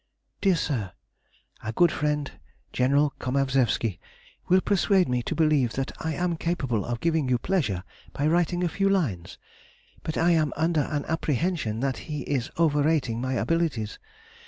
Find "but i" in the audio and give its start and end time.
10.01-10.31